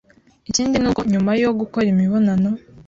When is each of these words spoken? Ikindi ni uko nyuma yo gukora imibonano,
Ikindi 0.49 0.75
ni 0.79 0.87
uko 0.89 1.01
nyuma 1.11 1.31
yo 1.41 1.49
gukora 1.59 1.85
imibonano, 1.93 2.49